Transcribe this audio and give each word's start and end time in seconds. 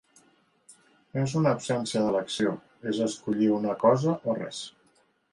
No 1.17 1.25
és 1.25 1.33
una 1.41 1.51
absència 1.57 2.01
d'elecció, 2.05 2.53
és 2.91 3.01
escollir 3.07 3.49
una 3.59 3.75
cosa 3.83 4.15
o 4.33 4.35
res. 4.39 4.63